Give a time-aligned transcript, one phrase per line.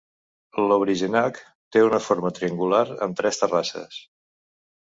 [0.71, 1.37] Lovrijenac
[1.75, 4.03] té una forma triangular amb tres terrasses.